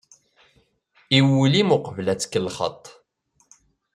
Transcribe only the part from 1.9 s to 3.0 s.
ad tkellxeḍ-t.